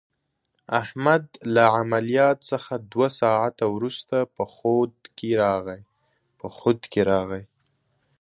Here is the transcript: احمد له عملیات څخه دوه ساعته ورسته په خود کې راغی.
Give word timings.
احمد 0.81 1.23
له 1.53 1.63
عملیات 1.79 2.37
څخه 2.51 2.73
دوه 2.93 3.07
ساعته 3.21 3.65
ورسته 3.75 4.17
په 6.43 6.49
خود 6.65 6.81
کې 6.93 7.01
راغی. 7.11 7.41